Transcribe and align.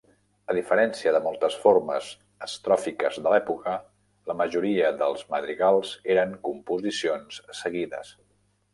A 0.51 0.53
diferència 0.57 1.11
de 1.15 1.19
moltes 1.25 1.57
formes 1.65 2.07
estròfiques 2.47 3.21
de 3.27 3.35
l'època, 3.35 3.77
la 4.33 4.39
majoria 4.43 4.91
dels 5.05 5.25
madrigals 5.37 5.95
eren 6.19 6.37
composicions 6.51 7.43
seguides. 7.65 8.17